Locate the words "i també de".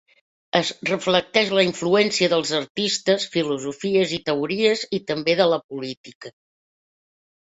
4.99-5.49